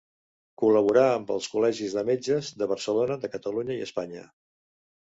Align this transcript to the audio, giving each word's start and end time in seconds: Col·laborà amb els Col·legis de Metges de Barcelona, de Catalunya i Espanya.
Col·laborà 0.61 1.03
amb 1.17 1.33
els 1.35 1.51
Col·legis 1.57 1.95
de 1.99 2.05
Metges 2.09 2.51
de 2.65 2.71
Barcelona, 2.75 3.21
de 3.27 3.33
Catalunya 3.37 3.77
i 3.81 3.89
Espanya. 3.91 4.29